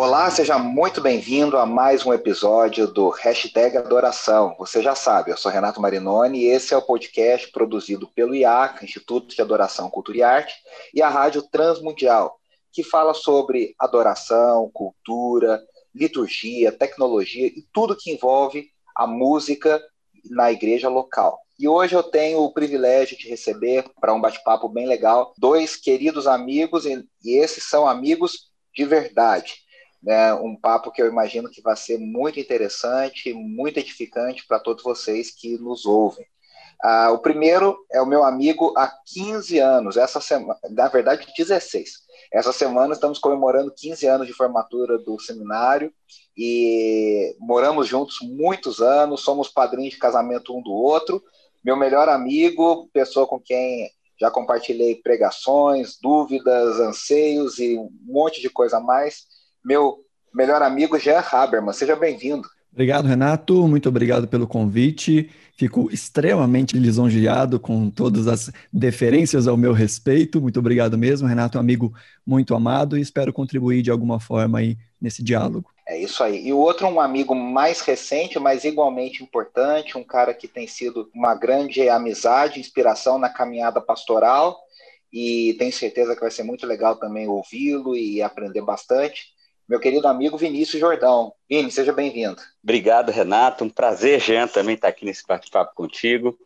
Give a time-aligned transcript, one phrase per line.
[0.00, 4.54] Olá, seja muito bem-vindo a mais um episódio do Hashtag Adoração.
[4.56, 8.84] Você já sabe, eu sou Renato Marinoni e esse é o podcast produzido pelo IACA,
[8.84, 10.54] Instituto de Adoração, Cultura e Arte,
[10.94, 12.38] e a Rádio Transmundial,
[12.72, 15.60] que fala sobre adoração, cultura,
[15.92, 19.82] liturgia, tecnologia e tudo que envolve a música
[20.30, 21.40] na igreja local.
[21.58, 26.28] E hoje eu tenho o privilégio de receber para um bate-papo bem legal dois queridos
[26.28, 29.66] amigos, e esses são amigos de verdade
[30.02, 34.82] né, um papo que eu imagino que vai ser muito interessante, muito edificante para todos
[34.82, 36.26] vocês que nos ouvem.
[36.82, 41.90] Ah, o primeiro é o meu amigo há 15 anos, essa semana, na verdade 16.
[42.32, 45.92] Essa semana estamos comemorando 15 anos de formatura do seminário
[46.36, 51.20] e moramos juntos muitos anos, somos padrinhos de casamento um do outro.
[51.64, 53.90] Meu melhor amigo, pessoa com quem
[54.20, 59.26] já compartilhei pregações, dúvidas, anseios e um monte de coisa a mais
[59.64, 59.98] meu
[60.34, 61.76] melhor amigo Jean Habermas.
[61.76, 62.48] Seja bem-vindo.
[62.72, 63.66] Obrigado, Renato.
[63.66, 65.30] Muito obrigado pelo convite.
[65.56, 70.40] Fico extremamente lisonjeado com todas as deferências ao meu respeito.
[70.40, 71.92] Muito obrigado mesmo, Renato, um amigo
[72.24, 75.70] muito amado e espero contribuir de alguma forma aí nesse diálogo.
[75.88, 76.46] É isso aí.
[76.46, 81.10] E o outro, um amigo mais recente, mas igualmente importante, um cara que tem sido
[81.12, 84.56] uma grande amizade, inspiração na caminhada pastoral
[85.12, 89.36] e tenho certeza que vai ser muito legal também ouvi-lo e aprender bastante
[89.68, 91.34] meu querido amigo Vinícius Jordão.
[91.48, 92.40] Vini, seja bem-vindo.
[92.62, 93.64] Obrigado, Renato.
[93.64, 96.38] Um prazer, Jean, também estar aqui nesse bate-papo contigo.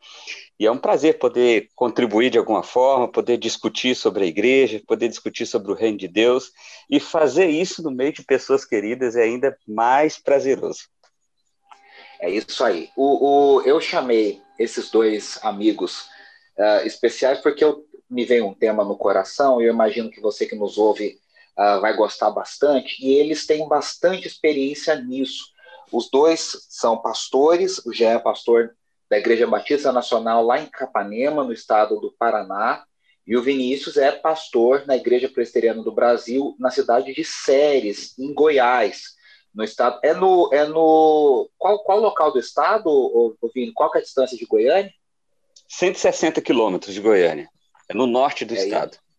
[0.58, 5.08] E é um prazer poder contribuir de alguma forma, poder discutir sobre a igreja, poder
[5.08, 6.50] discutir sobre o reino de Deus
[6.90, 10.88] e fazer isso no meio de pessoas queridas é ainda mais prazeroso.
[12.20, 12.90] É isso aí.
[12.96, 16.08] O, o eu chamei esses dois amigos
[16.58, 20.44] uh, especiais porque eu, me veio um tema no coração e eu imagino que você
[20.44, 21.18] que nos ouve
[21.58, 25.44] uh, vai gostar bastante, e eles têm bastante experiência nisso.
[25.90, 28.74] Os dois são pastores, o Jean é pastor
[29.10, 32.84] da Igreja Batista Nacional lá em Capanema, no estado do Paraná,
[33.26, 38.32] e o Vinícius é pastor na Igreja Presbiteriana do Brasil, na cidade de Séries, em
[38.34, 39.14] Goiás,
[39.54, 40.00] no estado.
[40.02, 40.48] É no.
[40.52, 43.72] É no qual, qual local do estado, Vini?
[43.72, 44.92] Qual é a distância de Goiânia?
[45.68, 47.48] 160 quilômetros de Goiânia.
[47.88, 48.92] É no norte do é estado.
[48.94, 49.11] Isso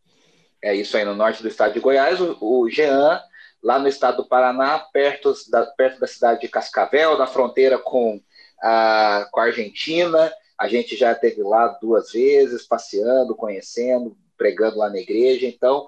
[0.63, 3.21] é isso aí, no norte do estado de Goiás, o, o Jean,
[3.61, 8.21] lá no estado do Paraná, perto da, perto da cidade de Cascavel, na fronteira com
[8.61, 10.31] a, com a Argentina.
[10.57, 15.45] A gente já esteve lá duas vezes, passeando, conhecendo, pregando lá na igreja.
[15.45, 15.87] Então,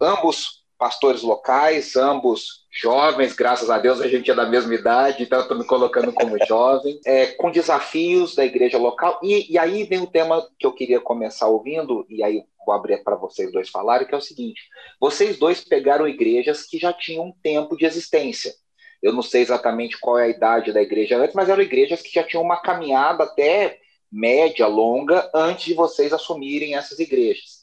[0.00, 5.42] ambos pastores locais, ambos jovens, graças a Deus a gente é da mesma idade, então
[5.42, 9.20] estou me colocando como jovem, é, com desafios da igreja local.
[9.22, 13.04] E, e aí vem o tema que eu queria começar ouvindo, e aí vou abrir
[13.04, 14.62] para vocês dois falarem, que é o seguinte:
[14.98, 18.54] vocês dois pegaram igrejas que já tinham um tempo de existência.
[19.02, 22.12] Eu não sei exatamente qual é a idade da igreja antes, mas eram igrejas que
[22.12, 23.78] já tinham uma caminhada até
[24.10, 27.59] média, longa, antes de vocês assumirem essas igrejas.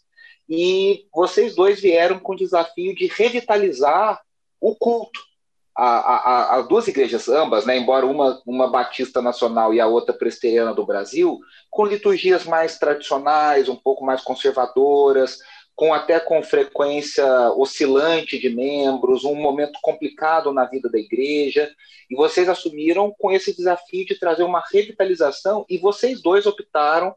[0.50, 4.22] E vocês dois vieram com o desafio de revitalizar
[4.60, 5.20] o culto.
[5.76, 10.86] As duas igrejas, ambas, né, embora uma, uma batista nacional e a outra presteriana do
[10.86, 15.38] Brasil, com liturgias mais tradicionais, um pouco mais conservadoras,
[15.76, 21.70] com até com frequência oscilante de membros, um momento complicado na vida da igreja,
[22.10, 27.16] e vocês assumiram com esse desafio de trazer uma revitalização, e vocês dois optaram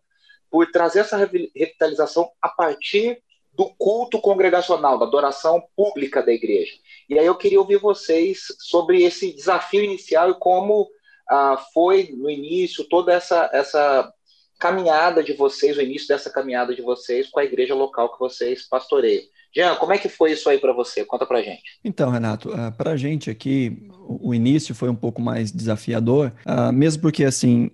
[0.50, 3.22] por trazer essa revitalização a partir
[3.54, 6.72] do culto congregacional, da adoração pública da igreja.
[7.08, 10.88] E aí eu queria ouvir vocês sobre esse desafio inicial e como
[11.28, 14.12] ah, foi no início toda essa, essa
[14.58, 18.68] caminhada de vocês, o início dessa caminhada de vocês com a igreja local que vocês
[18.68, 19.22] pastoreiam.
[19.54, 21.04] Jean, como é que foi isso aí para você?
[21.04, 21.80] Conta para gente.
[21.84, 26.72] Então, Renato, ah, para a gente aqui, o, início foi um pouco mais desafiador, uh,
[26.72, 27.70] mesmo porque, assim,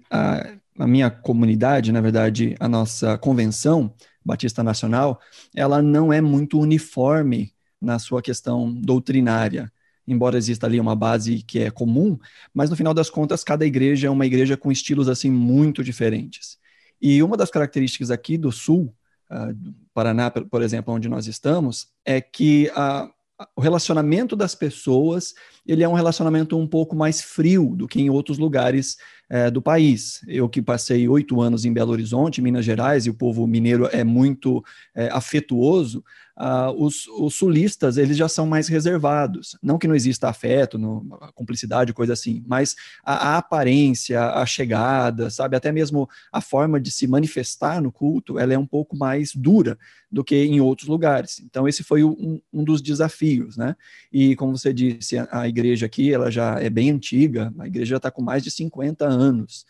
[0.78, 3.94] a, a minha comunidade, na verdade, a nossa convenção
[4.24, 5.20] Batista Nacional,
[5.54, 9.70] ela não é muito uniforme na sua questão doutrinária,
[10.06, 12.18] embora exista ali uma base que é comum,
[12.52, 16.58] mas no final das contas cada igreja é uma igreja com estilos assim muito diferentes.
[17.00, 18.92] E uma das características aqui do Sul,
[19.30, 23.10] uh, do Paraná, por exemplo, onde nós estamos, é que uh,
[23.54, 25.34] o relacionamento das pessoas
[25.66, 28.96] ele é um relacionamento um pouco mais frio do que em outros lugares
[29.28, 30.20] é, do país.
[30.26, 34.04] Eu que passei oito anos em Belo Horizonte, Minas Gerais, e o povo mineiro é
[34.04, 36.04] muito é, afetuoso,
[36.36, 39.56] uh, os, os, sulistas eles já são mais reservados.
[39.62, 41.04] Não que não exista afeto, no,
[41.34, 42.74] cumplicidade, coisa assim, mas
[43.04, 48.38] a, a, aparência, a chegada, sabe, até mesmo a forma de se manifestar no culto,
[48.38, 49.78] ela é um pouco mais dura
[50.10, 51.40] do que em outros lugares.
[51.40, 53.74] Então esse foi um, um dos desafios, né?
[54.12, 57.90] E como você disse, a, a igreja aqui ela já é bem antiga, a igreja
[57.90, 59.64] já está com mais de 50 anos.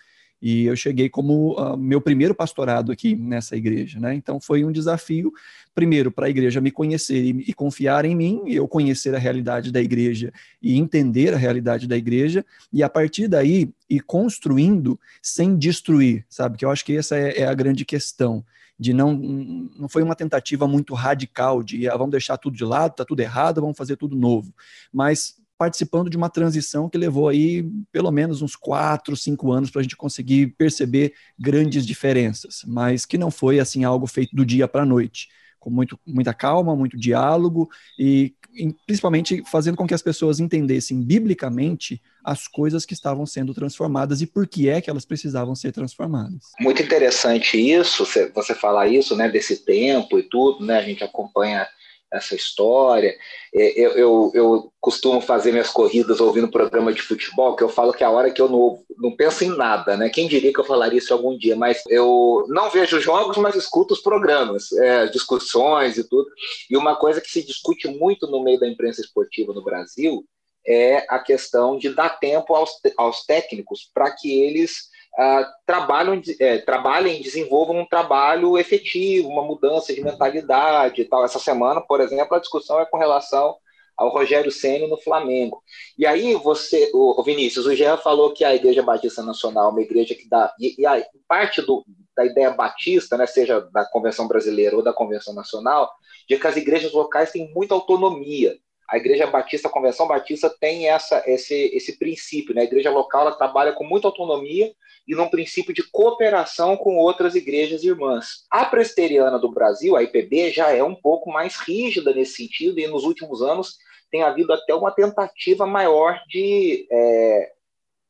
[0.49, 4.15] E eu cheguei como uh, meu primeiro pastorado aqui nessa igreja, né?
[4.15, 5.33] Então foi um desafio,
[5.75, 9.73] primeiro, para a igreja me conhecer e, e, confiar em mim, eu conhecer a realidade
[9.73, 10.33] da igreja
[10.63, 16.57] e entender a realidade da igreja, e a partir daí ir construindo sem destruir, sabe?
[16.57, 18.45] Que eu acho que essa é, é a grande questão
[18.79, 22.95] de não não foi uma tentativa muito radical de ah, vamos deixar tudo de lado,
[22.95, 24.55] tá tudo errado, vamos fazer tudo novo,
[24.93, 29.81] mas participando de uma transição que levou aí pelo menos uns quatro, cinco anos para
[29.81, 34.69] a gente conseguir perceber grandes diferenças, mas que não foi assim algo feito do dia
[34.69, 37.69] para a noite, com muito, muita calma, muito diálogo
[37.99, 43.55] e, e principalmente fazendo com que as pessoas entendessem biblicamente as coisas que estavam sendo
[43.55, 46.53] transformadas e por que é que elas precisavam ser transformadas.
[46.61, 48.05] Muito interessante isso,
[48.35, 51.67] você falar isso, né, desse tempo e tudo, né, a gente acompanha
[52.13, 53.17] essa história.
[53.55, 57.93] É, eu, eu, eu, costumo fazer minhas corridas ouvindo programa de futebol, que eu falo
[57.93, 60.09] que é a hora que eu não, não penso em nada, né?
[60.09, 63.95] Quem diria que eu falaria isso algum dia, mas eu não vejo jogos, mas escuto
[63.95, 66.29] os programas, é, discussões e tudo.
[66.71, 70.25] E uma coisa que se discute muito no meio da imprensa esportiva no Brasil
[70.67, 74.89] é a questão de dar tempo aos, aos técnicos para que eles
[75.19, 81.25] uh, trabalham, é, trabalhem, desenvolvam um trabalho efetivo, uma mudança de mentalidade e tal.
[81.25, 83.57] Essa semana, por exemplo, a discussão é com relação
[83.97, 85.63] ao Rogério Ceni no Flamengo.
[85.99, 89.81] E aí você, o, Vinícius, o Jean falou que a Igreja Batista Nacional é uma
[89.81, 91.83] igreja que dá e, e a parte do,
[92.15, 95.91] da ideia batista, né, seja da Convenção Brasileira ou da Convenção Nacional,
[96.29, 98.55] de que as igrejas locais têm muita autonomia
[98.89, 102.63] a Igreja Batista, a Convenção Batista tem essa, esse, esse princípio, né?
[102.63, 104.73] A igreja local ela trabalha com muita autonomia
[105.07, 108.45] e num princípio de cooperação com outras igrejas irmãs.
[108.51, 112.87] A presteriana do Brasil, a IPB, já é um pouco mais rígida nesse sentido e
[112.87, 113.77] nos últimos anos
[114.11, 117.53] tem havido até uma tentativa maior de é,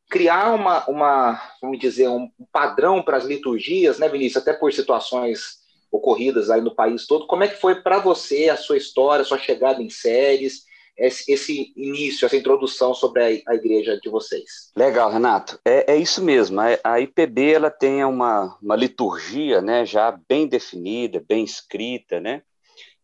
[0.08, 4.42] criar uma, uma, vamos dizer, um padrão para as liturgias, né, Vinícius?
[4.42, 7.26] Até por situações ocorridas aí no país todo.
[7.26, 10.64] Como é que foi para você a sua história, a sua chegada em séries?
[10.96, 14.70] Esse, esse início, essa introdução sobre a, a, igreja de vocês.
[14.75, 15.58] Legal, Renato.
[15.64, 16.60] É, é isso mesmo.
[16.60, 22.43] A, a, IPB ela tem uma, uma liturgia né, já bem definida, bem escrita, né?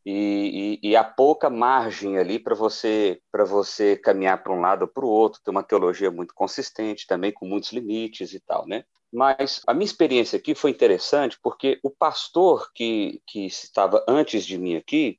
[0.05, 4.83] E, e, e há pouca margem ali para você para você caminhar para um lado
[4.83, 8.67] ou para o outro, tem uma teologia muito consistente, também com muitos limites e tal,
[8.67, 8.85] né?
[9.13, 14.59] Mas a minha experiência aqui foi interessante porque o pastor que, que estava antes de
[14.59, 15.19] mim aqui,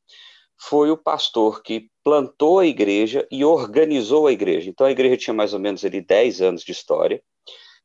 [0.68, 4.70] foi o pastor que plantou a igreja e organizou a igreja.
[4.70, 7.22] Então a igreja tinha mais ou menos ali 10 anos de história.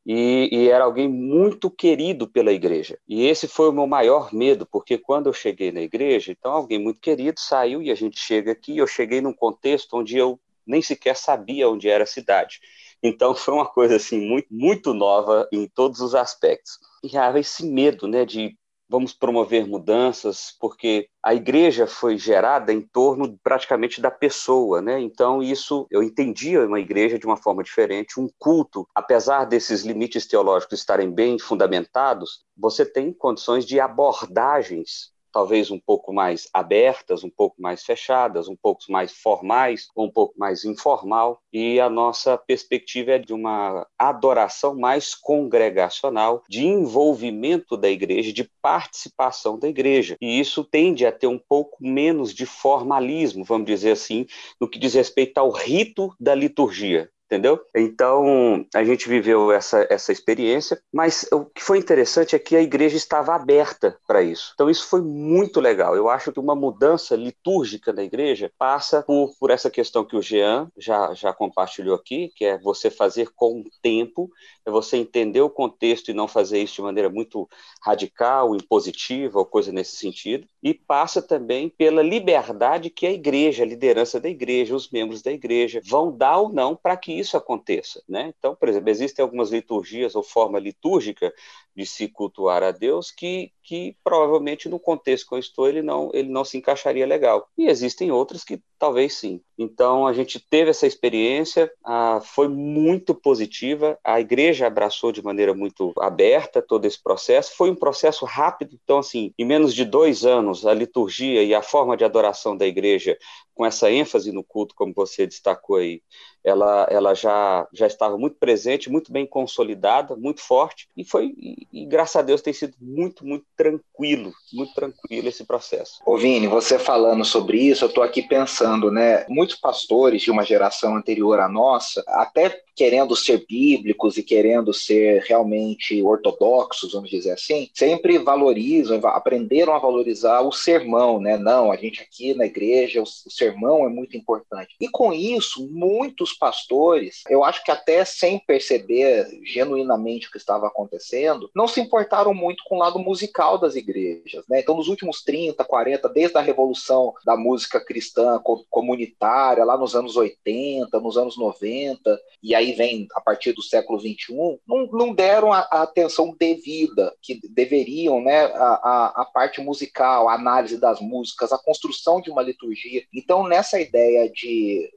[0.05, 2.97] E, e, era alguém muito querido pela igreja.
[3.07, 6.79] E esse foi o meu maior medo, porque quando eu cheguei na igreja, então alguém
[6.79, 8.77] muito querido saiu e a gente chega aqui.
[8.77, 12.59] Eu cheguei num contexto onde eu nem sequer sabia onde era a cidade.
[13.03, 16.79] Então foi uma coisa assim muito muito nova em todos os aspectos.
[17.03, 18.57] E havia esse medo, né, de
[18.89, 24.99] vamos promover mudanças, porque a igreja foi gerada em torno praticamente da pessoa, né?
[24.99, 30.25] Então isso eu entendia uma igreja de uma forma diferente, um culto, apesar desses limites
[30.25, 37.29] teológicos estarem bem fundamentados, você tem condições de abordagens talvez um pouco mais abertas, um
[37.29, 43.11] pouco mais fechadas, um pouco mais formais, um pouco mais informal, e a nossa perspectiva
[43.11, 50.17] é de uma adoração mais congregacional, de envolvimento da igreja, de participação da igreja.
[50.19, 54.25] E isso tende a ter um pouco menos de formalismo, vamos dizer assim,
[54.59, 57.61] no que diz respeito ao rito da liturgia entendeu?
[57.75, 62.61] Então, a gente viveu essa, essa experiência, mas o que foi interessante é que a
[62.61, 64.51] igreja estava aberta para isso.
[64.55, 65.95] Então, isso foi muito legal.
[65.95, 70.21] Eu acho que uma mudança litúrgica da igreja passa por, por essa questão que o
[70.23, 74.31] Jean já, já compartilhou aqui, que é você fazer com o tempo,
[74.65, 77.47] é você entender o contexto e não fazer isso de maneira muito
[77.83, 80.47] radical, impositiva ou coisa nesse sentido.
[80.61, 85.31] E passa também pela liberdade que a igreja, a liderança da igreja, os membros da
[85.31, 88.33] igreja vão dar ou não para que isso aconteça, né?
[88.37, 91.33] Então, por exemplo, existem algumas liturgias ou forma litúrgica
[91.75, 96.09] de se cultuar a Deus que, que provavelmente no contexto que eu estou ele não
[96.13, 97.47] ele não se encaixaria legal.
[97.57, 99.41] E existem outras que Talvez sim.
[99.57, 105.53] Então, a gente teve essa experiência, ah, foi muito positiva, a igreja abraçou de maneira
[105.53, 110.25] muito aberta todo esse processo, foi um processo rápido, então, assim, em menos de dois
[110.25, 113.17] anos, a liturgia e a forma de adoração da igreja,
[113.59, 116.01] com essa ênfase no culto, como você destacou aí,
[116.41, 121.67] ela, ela já, já estava muito presente, muito bem consolidada, muito forte, e foi, e,
[121.73, 125.99] e graças a Deus tem sido muito, muito tranquilo, muito tranquilo esse processo.
[126.05, 130.45] Ô Vini, você falando sobre isso, eu estou aqui pensando, né, muitos pastores de uma
[130.45, 137.31] geração anterior à nossa, até querendo ser bíblicos e querendo ser realmente ortodoxos, vamos dizer
[137.31, 141.37] assim, sempre valorizam, aprenderam a valorizar o sermão, né?
[141.37, 144.75] Não, a gente aqui na igreja, o sermão é muito importante.
[144.79, 150.67] E com isso, muitos pastores, eu acho que até sem perceber genuinamente o que estava
[150.67, 154.59] acontecendo, não se importaram muito com o lado musical das igrejas, né?
[154.59, 160.15] Então, nos últimos 30, 40, desde a revolução da música cristã comunitária, lá nos anos
[160.15, 165.51] 80, nos anos 90, e aí vem a partir do século XXI, não, não deram
[165.51, 170.99] a, a, atenção devida que deveriam, né, a, a, a, parte musical, a análise das
[170.99, 173.03] músicas, a construção de uma liturgia.
[173.13, 174.91] Então, nessa ideia de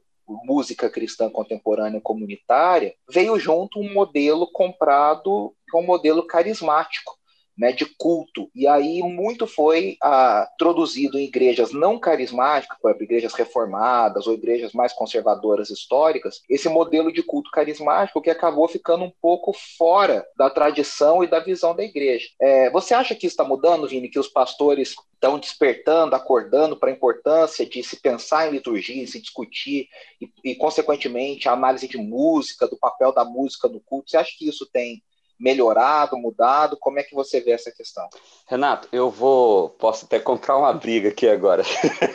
[0.45, 7.19] música cristã contemporânea comunitária, veio junto um modelo comprado, um modelo carismático
[7.63, 8.51] né, de culto.
[8.53, 14.35] E aí muito foi ah, introduzido em igrejas não carismáticas, por exemplo, igrejas reformadas ou
[14.35, 20.27] igrejas mais conservadoras históricas, esse modelo de culto carismático que acabou ficando um pouco fora
[20.37, 22.27] da tradição e da visão da igreja.
[22.41, 26.91] É, você acha que isso está mudando, Vini, que os pastores estão despertando, acordando para
[26.91, 29.89] a importância de se pensar em liturgia, se discutir
[30.21, 34.11] e, e, consequentemente, a análise de música, do papel da música no culto?
[34.11, 35.01] Você acha que isso tem
[35.43, 36.77] melhorado, mudado?
[36.79, 38.09] Como é que você vê essa questão?
[38.47, 41.65] Renato, eu vou, posso até comprar uma briga aqui agora.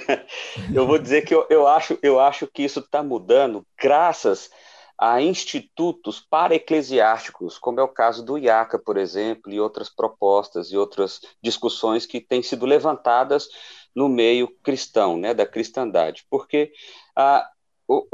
[0.73, 4.49] eu vou dizer que eu, eu, acho, eu acho que isso está mudando graças
[4.97, 10.77] a institutos para-eclesiásticos, como é o caso do IACA, por exemplo, e outras propostas e
[10.77, 13.47] outras discussões que têm sido levantadas
[13.93, 16.71] no meio cristão, né, da cristandade, porque
[17.15, 17.47] a,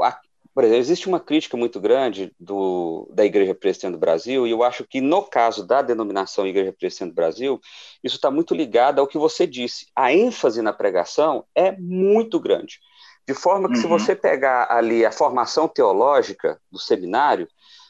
[0.02, 0.20] a,
[0.54, 4.62] por exemplo, existe uma crítica muito grande do, da Igreja Presbiteriana do Brasil, e eu
[4.62, 7.60] acho que no caso da denominação Igreja Presbiteriana do Brasil,
[8.04, 9.86] isso está muito ligado ao que você disse.
[9.96, 12.78] A ênfase na pregação é muito grande.
[13.26, 13.80] De forma que, uhum.
[13.80, 17.48] se você pegar ali a formação teológica do seminário,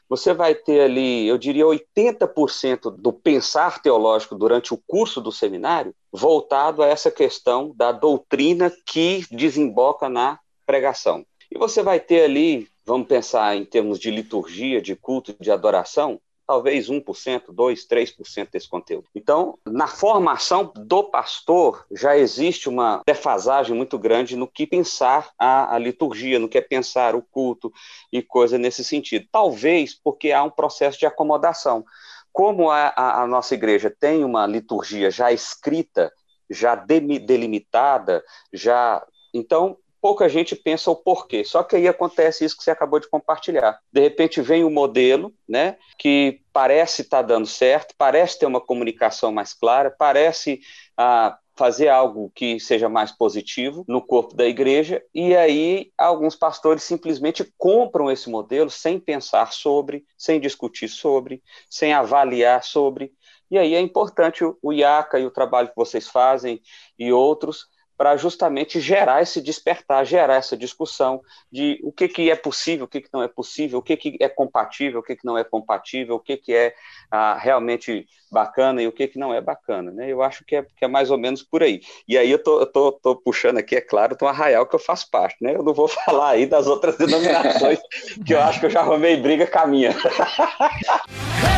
[0.08, 5.94] você vai ter ali, eu diria, 80% do pensar teológico durante o curso do seminário
[6.10, 11.26] voltado a essa questão da doutrina que desemboca na pregação.
[11.54, 16.20] E você vai ter ali, vamos pensar em termos de liturgia, de culto, de adoração,
[16.44, 17.04] talvez 1%,
[17.52, 19.06] 2%, 3% desse conteúdo.
[19.14, 25.76] Então, na formação do pastor, já existe uma defasagem muito grande no que pensar a,
[25.76, 27.72] a, liturgia, no que é pensar o culto
[28.12, 29.28] e coisa nesse sentido.
[29.30, 31.84] Talvez porque há um processo de acomodação.
[32.32, 36.12] Como a, a, a nossa igreja tem uma liturgia já escrita,
[36.50, 39.06] já delimitada, já.
[39.32, 41.42] Então, pouca gente pensa o porquê.
[41.44, 43.80] Só que aí acontece isso que você acabou de compartilhar.
[43.90, 48.60] De repente vem um modelo, né, que parece estar tá dando certo, parece ter uma
[48.60, 50.60] comunicação mais clara, parece
[50.94, 56.82] ah, fazer algo que seja mais positivo no corpo da igreja, e aí alguns pastores
[56.82, 63.10] simplesmente compram esse modelo sem pensar sobre, sem discutir sobre, sem avaliar sobre.
[63.50, 66.60] E aí é importante o IACA e o trabalho que vocês fazem
[66.98, 71.20] e outros para justamente gerar esse despertar, gerar essa discussão
[71.50, 74.16] de o que, que é possível, o que, que não é possível, o que, que
[74.20, 76.74] é compatível, o que, que não é compatível, o que, que é
[77.10, 79.92] ah, realmente bacana e o que, que não é bacana.
[79.92, 80.10] Né?
[80.10, 81.80] Eu acho que é, que é mais ou menos por aí.
[82.06, 85.08] E aí eu tô, tô, tô puxando aqui, é claro, do arraial que eu faço
[85.10, 85.36] parte.
[85.40, 85.54] Né?
[85.54, 87.78] Eu não vou falar aí das outras denominações,
[88.26, 89.94] que eu acho que eu já arrumei briga com a minha.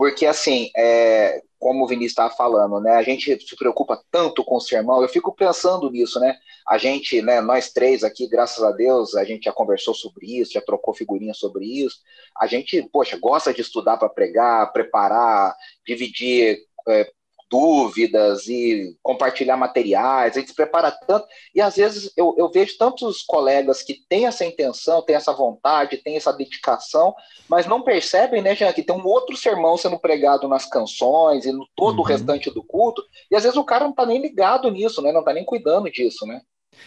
[0.00, 2.92] Porque, assim, é, como o Vinícius estava falando, né?
[2.92, 6.38] A gente se preocupa tanto com o sermão, eu fico pensando nisso, né?
[6.66, 10.54] A gente, né, nós três aqui, graças a Deus, a gente já conversou sobre isso,
[10.54, 11.98] já trocou figurinha sobre isso.
[12.40, 15.54] A gente, poxa, gosta de estudar para pregar, preparar,
[15.86, 17.12] dividir é,
[17.50, 22.78] dúvidas e compartilhar materiais, a gente se prepara tanto, e às vezes eu, eu vejo
[22.78, 27.14] tantos colegas que têm essa intenção, têm essa vontade, têm essa dedicação,
[27.48, 31.52] mas não percebem, né, Jean, que tem um outro sermão sendo pregado nas canções e
[31.52, 32.00] no todo uhum.
[32.00, 35.10] o restante do culto, e às vezes o cara não está nem ligado nisso, né,
[35.10, 36.40] não está nem cuidando disso, né?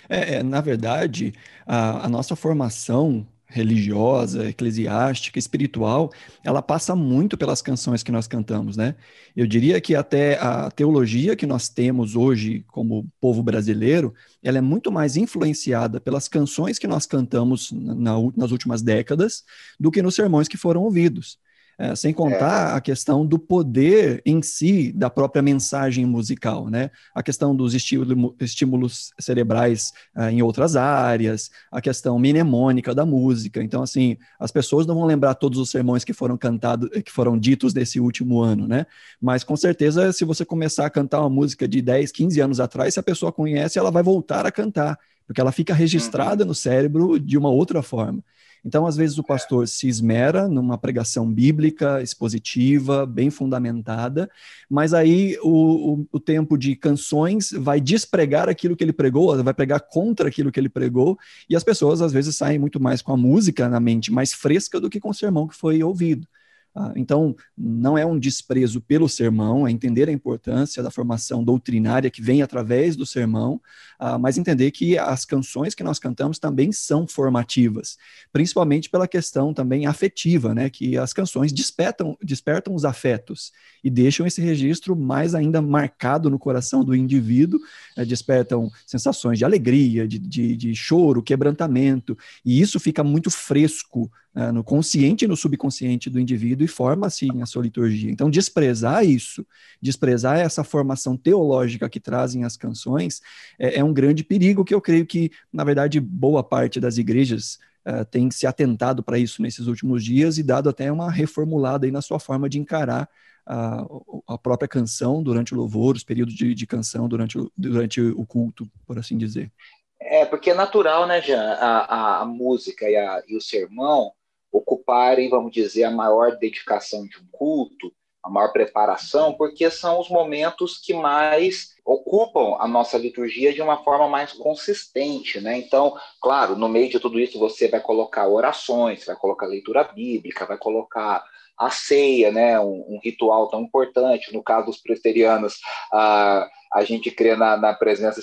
[0.09, 1.33] É, é, na verdade,
[1.67, 6.11] a, a nossa formação religiosa, eclesiástica, espiritual,
[6.43, 8.95] ela passa muito pelas canções que nós cantamos, né?
[9.35, 14.61] Eu diria que até a teologia que nós temos hoje como povo brasileiro, ela é
[14.61, 19.43] muito mais influenciada pelas canções que nós cantamos na, nas últimas décadas
[19.79, 21.37] do que nos sermões que foram ouvidos.
[21.83, 22.77] É, sem contar é.
[22.77, 26.89] a questão do poder em si da própria mensagem musical, né?
[27.13, 33.61] A questão dos estímulo, estímulos cerebrais uh, em outras áreas, a questão mnemônica da música.
[33.61, 37.37] Então, assim, as pessoas não vão lembrar todos os sermões que foram cantados, que foram
[37.37, 38.85] ditos nesse último ano, né?
[39.19, 42.93] Mas com certeza, se você começar a cantar uma música de 10, 15 anos atrás,
[42.93, 44.97] se a pessoa conhece, ela vai voltar a cantar,
[45.27, 46.47] porque ela fica registrada uhum.
[46.47, 48.23] no cérebro de uma outra forma.
[48.65, 54.29] Então, às vezes, o pastor se esmera numa pregação bíblica, expositiva, bem fundamentada,
[54.69, 59.53] mas aí o, o, o, tempo de canções vai despregar aquilo que ele pregou, vai
[59.53, 61.17] pregar contra aquilo que ele pregou,
[61.49, 64.79] e as pessoas, às vezes, saem muito mais com a música na mente mais fresca
[64.79, 66.25] do que com o sermão que foi ouvido.
[66.75, 72.09] Ah, então, não é um desprezo pelo sermão, é entender a importância da formação doutrinária
[72.09, 73.61] que vem através do sermão,
[73.99, 77.97] ah, mas entender que as canções que nós cantamos também são formativas,
[78.31, 80.67] principalmente pela questão também afetiva, né?
[80.69, 83.51] Que as canções despertam, despertam os afetos
[83.83, 87.59] e deixam esse registro mais ainda marcado no coração do indivíduo,
[87.95, 94.11] eh, despertam sensações de alegria, de, de, de choro, quebrantamento, e isso fica muito fresco
[94.35, 98.11] uh, no consciente e no subconsciente do indivíduo e forma, assim, a sua liturgia.
[98.11, 99.45] Então, desprezar isso,
[99.81, 103.21] desprezar essa formação teológica que trazem as canções,
[103.59, 107.59] é, é um grande perigo que eu creio que, na verdade, boa parte das igrejas
[107.87, 111.91] uh, tem se atentado para isso nesses últimos dias e dado até uma reformulada aí
[111.91, 113.09] na sua forma de encarar
[113.45, 113.85] a,
[114.27, 118.65] a, própria canção durante o louvor, os períodos de, de canção durante, durante o culto,
[118.85, 119.51] por assim dizer.
[119.99, 122.95] É, porque é natural, né, Jean, a, a, música e,
[123.27, 124.11] e o sermão,
[124.53, 127.91] ocuparem, vamos dizer, a maior dedicação de um culto,
[128.23, 133.83] a maior preparação, porque são os momentos que mais ocupam a nossa liturgia de uma
[133.83, 135.57] forma mais consistente, né?
[135.57, 140.45] Então, claro, no meio de tudo isso você vai colocar orações, vai colocar leitura bíblica,
[140.45, 141.21] vai colocar
[141.57, 142.59] a ceia, né?
[142.59, 144.33] Um, um ritual tão importante.
[144.33, 145.55] No caso dos presbiterianos,
[145.91, 148.19] a a gente crê na, na, presença,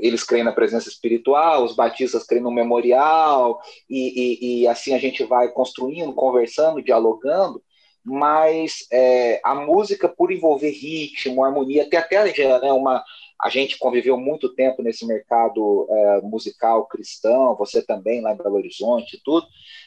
[0.00, 3.60] eles creem na presença espiritual, os batistas creem no memorial,
[3.90, 7.60] e, e, e assim a gente vai construindo, conversando, dialogando,
[8.04, 13.02] mas é, a música, por envolver ritmo, harmonia, tem até já, né, uma,
[13.40, 18.56] a gente conviveu muito tempo nesse mercado é, musical cristão, você também lá em Belo
[18.56, 19.46] Horizonte e tudo.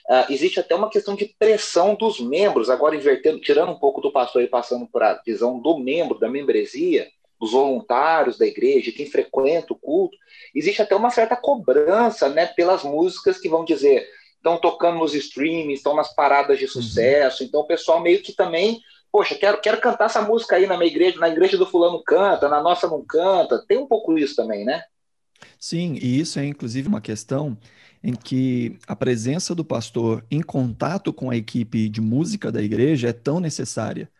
[0.10, 4.12] Uh, existe até uma questão de pressão dos membros, agora invertendo, tirando um pouco do
[4.12, 7.08] pastor e passando por a visão do membro, da membresia,
[7.40, 10.18] dos voluntários da igreja, quem frequenta o culto,
[10.56, 14.08] existe até uma certa cobrança né, pelas músicas que vão dizer
[14.42, 16.72] estão tocando nos streams, estão nas paradas de uhum.
[16.72, 20.78] sucesso, então o pessoal meio que também, poxa, quero, quero cantar essa música aí na
[20.78, 24.36] minha igreja, na igreja do fulano canta, na nossa não canta, tem um pouco isso
[24.36, 24.84] também, né?
[25.60, 27.58] Sim, e isso é inclusive uma questão
[28.04, 33.10] em que a presença do pastor em contato com a equipe de música da igreja
[33.10, 34.12] é tão necessária.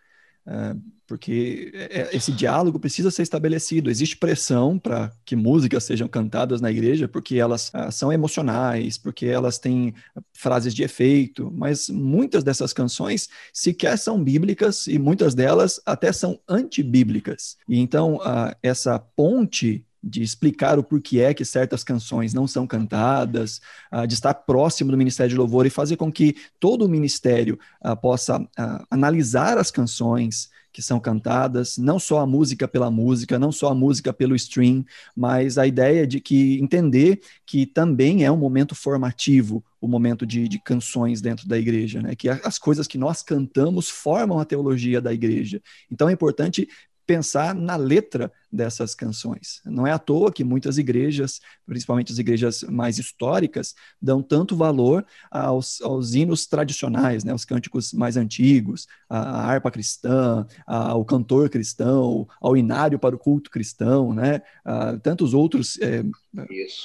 [0.52, 0.76] É,
[1.08, 3.90] porque é, é, esse diálogo precisa ser estabelecido.
[3.90, 9.26] Existe pressão para que músicas sejam cantadas na igreja, porque elas ah, são emocionais, porque
[9.26, 9.94] elas têm
[10.34, 16.40] frases de efeito, mas muitas dessas canções sequer são bíblicas e muitas delas até são
[16.48, 17.58] antibíblicas.
[17.68, 22.66] E então, ah, essa ponte de explicar o porquê é que certas canções não são
[22.66, 23.62] cantadas,
[23.92, 27.60] uh, de estar próximo do Ministério de Louvor e fazer com que todo o ministério
[27.86, 33.38] uh, possa uh, analisar as canções, que são cantadas, não só a música pela música,
[33.38, 34.86] não só a música pelo stream,
[35.16, 40.48] mas a ideia de que entender que também é um momento formativo, o momento de,
[40.48, 42.16] de canções dentro da igreja, né?
[42.16, 45.62] Que as coisas que nós cantamos formam a teologia da igreja.
[45.92, 46.68] Então é importante
[47.06, 49.62] pensar na letra dessas canções.
[49.66, 55.06] Não é à toa que muitas igrejas, principalmente as igrejas mais históricas, dão tanto valor
[55.30, 62.28] aos, aos hinos tradicionais, né, os cânticos mais antigos, a, harpa cristã, ao cantor cristão,
[62.42, 66.04] ao inário para o culto cristão, né, a, tantos outros é,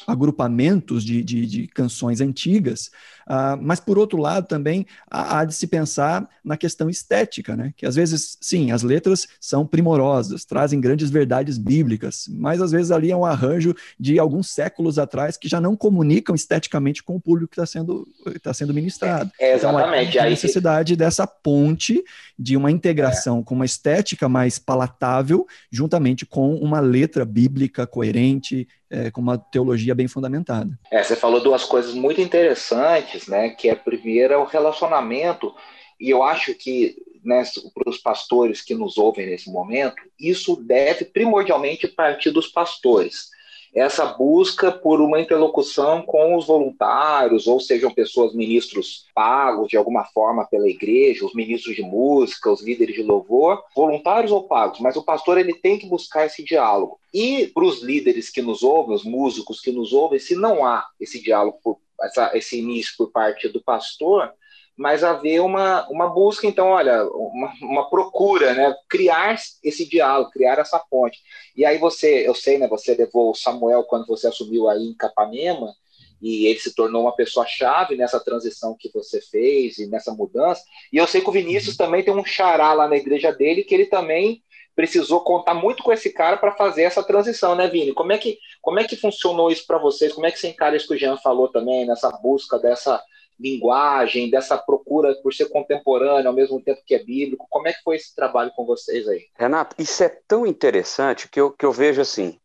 [0.07, 2.91] agrupamentos de, de, de, canções antigas,
[3.29, 7.73] uh, mas por outro lado também há, há, de se pensar na questão estética, né?
[7.77, 12.91] Que às vezes, sim, as letras são primorosas, trazem grandes verdades bíblicas, mas às vezes
[12.91, 17.21] ali é um arranjo de alguns séculos atrás que já não comunicam esteticamente com o
[17.21, 18.07] público que está sendo,
[18.43, 19.31] tá sendo ministrado.
[19.41, 20.11] É, exatamente.
[20.11, 22.03] Então, a necessidade dessa ponte
[22.39, 23.43] de uma integração é.
[23.43, 29.95] com uma estética mais palatável, juntamente com uma letra bíblica coerente, é, com uma teologia
[29.95, 30.79] bem fundamentada.
[30.91, 33.51] É, você falou duas coisas muito interessantes, né?
[33.51, 35.55] Que é a primeira é o relacionamento,
[35.99, 37.43] e eu acho que né,
[37.75, 43.31] para os pastores que nos ouvem nesse momento, isso deve primordialmente partir dos pastores
[43.77, 50.03] essa busca por uma interlocução com os voluntários, ou sejam pessoas, ministros pagos de alguma
[50.05, 54.97] forma pela igreja, os ministros de música, os líderes de louvor, voluntários ou pagos, mas
[54.97, 56.99] o pastor ele tem que buscar esse diálogo.
[57.13, 60.87] E para os líderes que nos ouvem, os músicos que nos ouvem, se não há
[60.99, 64.33] esse diálogo, por, essa, esse início por parte do pastor,
[64.77, 68.75] mas haver uma, uma busca, então, olha, uma, uma, procura, né?
[68.89, 69.35] Criar
[69.65, 71.19] esse diálogo, criar essa ponte.
[71.57, 72.69] E aí você, eu sei, né?
[72.69, 75.73] Você levou o Samuel quando você assumiu aí em Capanema,
[76.21, 80.63] e ele se tornou uma pessoa chave nessa transição que você fez e nessa mudança.
[80.93, 83.75] E eu sei que o Vinícius também tem um xará lá na igreja dele, que
[83.75, 84.43] ele também
[84.75, 87.95] precisou contar muito com esse cara para fazer essa transição, né, Vini?
[87.95, 90.13] Como é que, como é que funcionou isso para vocês?
[90.13, 93.03] Como é que você encara isso que o Jean falou também, nessa busca dessa
[93.39, 97.47] linguagem, dessa procura por ser contemporâneo ao mesmo tempo que é bíblico.
[97.51, 99.27] Como é que foi esse trabalho com vocês aí?
[99.39, 102.39] Renato, isso é tão interessante que eu, que eu vejo assim,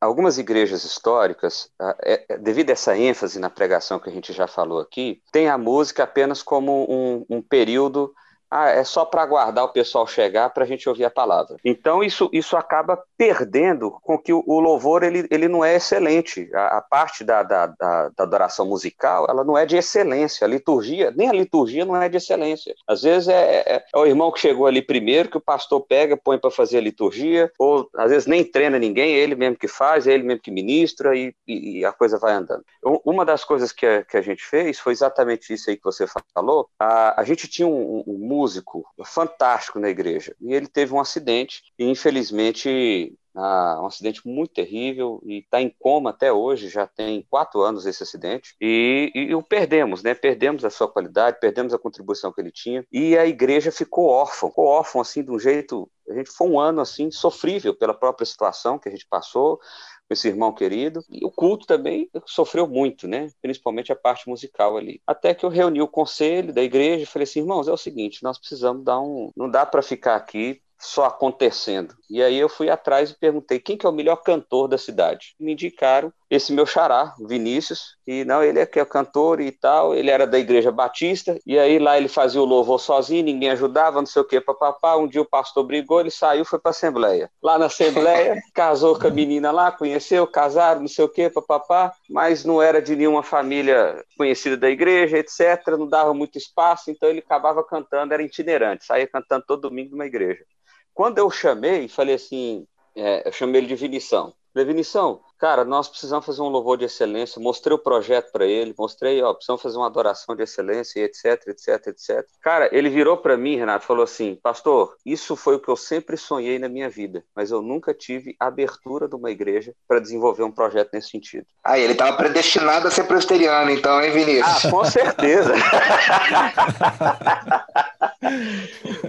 [0.00, 1.70] algumas igrejas históricas,
[2.02, 5.48] é, é, devido a essa ênfase na pregação que a gente já falou aqui, tem
[5.48, 8.14] a música apenas como um, um período
[8.50, 11.56] ah, é só para aguardar o pessoal chegar para a gente ouvir a palavra.
[11.64, 16.48] Então isso, isso acaba perdendo com que o, o louvor ele, ele não é excelente.
[16.54, 20.44] A, a parte da, da, da, da, adoração musical ela não é de excelência.
[20.44, 22.74] A liturgia, nem a liturgia não é de excelência.
[22.86, 26.16] Às vezes é, é, é o irmão que chegou ali primeiro que o pastor pega,
[26.16, 29.68] põe para fazer a liturgia, ou às vezes nem treina ninguém, é ele mesmo que
[29.68, 32.64] faz, é ele mesmo que ministra e, e, e a coisa vai andando.
[33.04, 36.06] Uma das coisas que a, que a gente fez foi exatamente isso aí que você
[36.34, 36.68] falou.
[36.78, 40.34] A, a gente tinha um, um músico fantástico na igreja.
[40.40, 45.74] E ele teve um acidente e, infelizmente, ah, um acidente muito terrível e está em
[45.78, 50.14] coma até hoje, já tem quatro anos esse acidente, e, e, o perdemos, né?
[50.14, 54.48] Perdemos a sua qualidade, perdemos a contribuição que ele tinha, e a igreja ficou órfã,
[54.48, 55.88] ficou órfã assim de um jeito.
[56.08, 59.60] A gente foi um ano assim sofrível pela própria situação que a gente passou,
[60.10, 61.04] esse irmão querido.
[61.10, 63.28] E o culto também sofreu muito, né?
[63.42, 65.00] Principalmente a parte musical ali.
[65.06, 68.22] Até que eu reuni o conselho da igreja e falei assim, irmãos, é o seguinte,
[68.22, 71.94] nós precisamos dar um, não dá para ficar aqui só acontecendo.
[72.08, 75.34] E aí eu fui atrás e perguntei quem que é o melhor cantor da cidade.
[75.40, 79.94] Me indicaram esse meu xará, Vinícius, e não, ele é que é cantor e tal,
[79.94, 84.00] ele era da igreja batista, e aí lá ele fazia o louvor sozinho, ninguém ajudava,
[84.00, 87.30] não sei o que, papapá, um dia o pastor brigou, ele saiu, foi para assembleia.
[87.40, 91.92] Lá na assembleia, casou com a menina lá, conheceu, casaram, não sei o que, papapá,
[92.10, 97.08] mas não era de nenhuma família conhecida da igreja, etc, não dava muito espaço, então
[97.08, 100.44] ele acabava cantando, era itinerante, saía cantando todo domingo numa igreja.
[100.92, 104.32] Quando eu chamei, falei assim, é, eu chamei ele de Vinição.
[104.52, 107.40] Falei, Vinição, cara, nós precisamos fazer um louvor de excelência.
[107.40, 111.86] Mostrei o projeto para ele, mostrei, ó, precisamos fazer uma adoração de excelência, etc, etc,
[111.88, 112.26] etc.
[112.42, 116.16] Cara, ele virou para mim, Renato, falou assim: Pastor, isso foi o que eu sempre
[116.16, 120.52] sonhei na minha vida, mas eu nunca tive abertura de uma igreja para desenvolver um
[120.52, 121.46] projeto nesse sentido.
[121.62, 124.64] Ah, ele estava predestinado a ser presbiteriano, então, hein, Vinícius?
[124.64, 125.54] Ah, com certeza.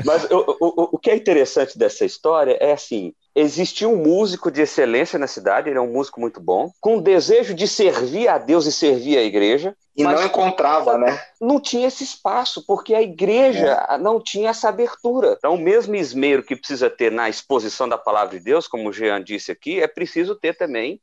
[0.05, 4.61] mas o, o, o que é interessante dessa história é assim: existia um músico de
[4.61, 8.65] excelência na cidade, ele é um músico muito bom, com desejo de servir a Deus
[8.65, 9.75] e servir a igreja.
[9.95, 11.19] E não encontrava, né?
[11.41, 13.97] Não tinha esse espaço, porque a igreja é.
[13.97, 15.35] não tinha essa abertura.
[15.37, 18.93] Então, o mesmo esmero que precisa ter na exposição da palavra de Deus, como o
[18.93, 21.01] Jean disse aqui, é preciso ter também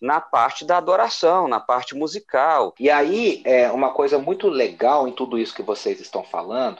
[0.00, 2.74] na parte da adoração, na parte musical.
[2.78, 6.78] E aí, é uma coisa muito legal em tudo isso que vocês estão falando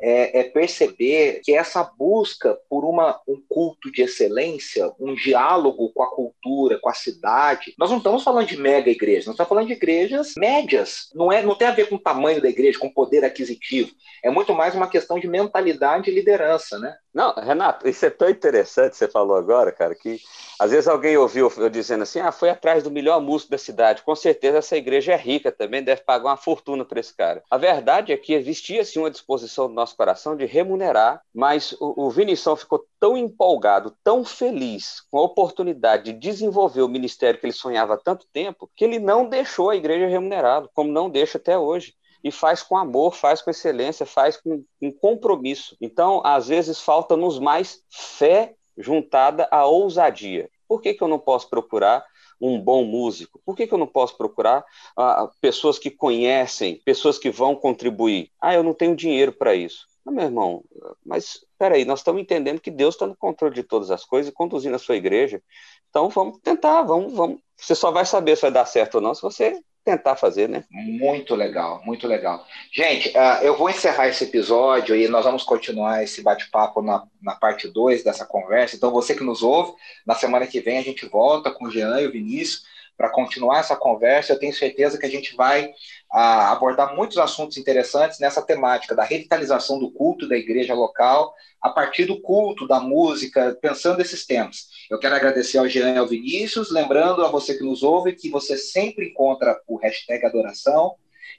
[0.00, 6.02] é, é, perceber que essa busca por uma, um culto de excelência, um diálogo com
[6.02, 9.66] a cultura, com a cidade, nós não estamos falando de mega igrejas, nós estamos falando
[9.66, 11.10] de igrejas médias.
[11.14, 13.90] Não, é, não tem a ver com o tamanho da igreja, com poder aquisitivo.
[14.22, 16.96] É muito mais uma questão de mentalidade e liderança, né?
[17.14, 20.20] Não, Renato, isso é tão interessante você falou agora, cara, que
[20.58, 24.02] às vezes alguém ouviu eu dizendo assim, ah, foi atrás do melhor músico da cidade.
[24.02, 27.42] Com certeza essa igreja é rica também, deve pagar uma fortuna para esse cara.
[27.50, 31.72] A verdade é que existia sim uma disposição do nosso nosso coração de remunerar, mas
[31.80, 37.38] o, o Vinição ficou tão empolgado, tão feliz com a oportunidade de desenvolver o ministério
[37.38, 41.08] que ele sonhava há tanto tempo, que ele não deixou a igreja remunerado, como não
[41.08, 41.94] deixa até hoje
[42.24, 45.76] e faz com amor, faz com excelência, faz com, com compromisso.
[45.80, 50.50] Então, às vezes, falta-nos mais fé juntada à ousadia.
[50.66, 52.04] Por que, que eu não posso procurar
[52.40, 53.40] um bom músico?
[53.44, 54.64] Por que, que eu não posso procurar
[54.98, 58.30] uh, pessoas que conhecem, pessoas que vão contribuir?
[58.40, 59.86] Ah, eu não tenho dinheiro para isso.
[60.06, 60.64] Ah, meu irmão,
[61.04, 64.34] mas peraí, nós estamos entendendo que Deus está no controle de todas as coisas e
[64.34, 65.42] conduzindo a sua igreja.
[65.90, 67.40] Então vamos tentar, vamos, vamos.
[67.56, 70.64] Você só vai saber se vai dar certo ou não se você tentar fazer, né?
[70.68, 72.44] Muito legal, muito legal.
[72.72, 77.36] Gente, uh, eu vou encerrar esse episódio e nós vamos continuar esse bate-papo na, na
[77.36, 78.74] parte 2 dessa conversa.
[78.74, 82.00] Então, você que nos ouve, na semana que vem a gente volta com o Jean
[82.00, 82.64] e o Vinícius
[82.96, 84.32] para continuar essa conversa.
[84.32, 85.70] Eu tenho certeza que a gente vai
[86.10, 91.68] a abordar muitos assuntos interessantes nessa temática da revitalização do culto da igreja local, a
[91.68, 94.68] partir do culto, da música, pensando esses temas.
[94.90, 98.30] Eu quero agradecer ao Jean e ao Vinícius, lembrando a você que nos ouve que
[98.30, 100.94] você sempre encontra o hashtag adoração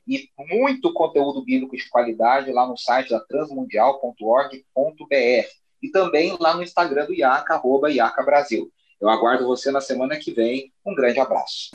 [0.08, 5.48] e muito conteúdo bíblico de qualidade lá no site da transmundial.org.br
[5.82, 8.72] e também lá no Instagram do IACA, arroba IACA Brasil.
[9.00, 10.72] Eu aguardo você na semana que vem.
[10.86, 11.70] Um grande abraço.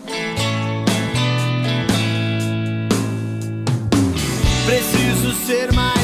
[4.67, 6.02] Preciso ser mais